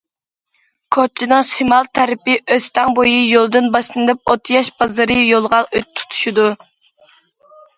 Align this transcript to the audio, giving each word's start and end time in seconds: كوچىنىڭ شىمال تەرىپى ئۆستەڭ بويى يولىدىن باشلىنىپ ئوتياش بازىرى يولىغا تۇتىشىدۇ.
كوچىنىڭ 0.95 1.43
شىمال 1.49 1.89
تەرىپى 1.99 2.37
ئۆستەڭ 2.55 2.95
بويى 3.01 3.19
يولىدىن 3.33 3.69
باشلىنىپ 3.77 4.33
ئوتياش 4.35 4.73
بازىرى 4.81 5.19
يولىغا 5.25 5.61
تۇتىشىدۇ. 5.77 6.49